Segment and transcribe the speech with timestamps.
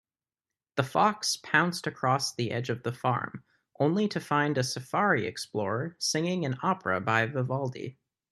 [0.77, 3.43] The fox pounced across the edge of the farm,
[3.79, 7.99] only to find a safari explorer singing an opera by Vivaldi.